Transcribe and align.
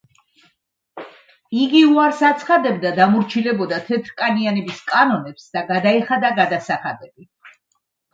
იგი 1.63 1.81
უარს 1.89 2.21
აცხადებდა 2.29 2.93
დამორჩილებოდა 2.99 3.79
თეთრკანიანების 3.89 4.79
კანონებს 4.93 5.45
და 5.59 5.63
გადაეხადა 5.69 6.33
გადასახადები. 6.41 7.27